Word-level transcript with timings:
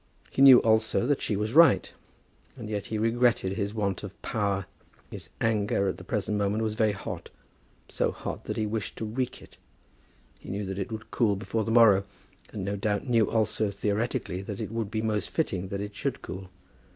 He 0.31 0.41
knew 0.41 0.57
also 0.63 1.05
that 1.05 1.21
she 1.21 1.35
was 1.35 1.53
right; 1.53 1.93
and 2.57 2.71
yet 2.71 2.87
he 2.87 2.97
regretted 2.97 3.51
his 3.53 3.71
want 3.75 4.01
of 4.01 4.19
power. 4.23 4.65
His 5.11 5.29
anger 5.39 5.87
at 5.89 5.99
the 5.99 6.03
present 6.03 6.39
moment 6.39 6.63
was 6.63 6.73
very 6.73 6.93
hot, 6.93 7.29
so 7.87 8.11
hot 8.11 8.45
that 8.45 8.57
he 8.57 8.65
wished 8.65 8.95
to 8.97 9.05
wreak 9.05 9.43
it. 9.43 9.57
He 10.39 10.49
knew 10.49 10.65
that 10.65 10.79
it 10.79 10.91
would 10.91 11.11
cool 11.11 11.35
before 11.35 11.63
the 11.63 11.69
morrow; 11.69 12.03
and, 12.51 12.65
no 12.65 12.75
doubt, 12.75 13.05
knew 13.07 13.29
also 13.29 13.69
theoretically, 13.69 14.41
that 14.41 14.59
it 14.59 14.71
would 14.71 14.89
be 14.89 15.03
most 15.03 15.29
fitting 15.29 15.67
that 15.67 15.81
it 15.81 15.95
should 15.95 16.23
cool. 16.23 16.49